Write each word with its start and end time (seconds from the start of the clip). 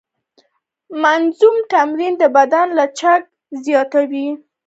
منظم 1.01 1.55
تمرین 1.73 2.13
د 2.21 2.23
بدن 2.37 2.67
لچک 2.79 3.21
زیاتوي. 3.65 4.27